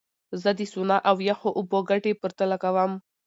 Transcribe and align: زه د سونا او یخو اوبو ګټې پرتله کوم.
زه 0.41 0.49
د 0.59 0.61
سونا 0.73 0.97
او 1.09 1.15
یخو 1.29 1.49
اوبو 1.59 1.79
ګټې 1.89 2.11
پرتله 2.21 2.57
کوم. 2.63 2.91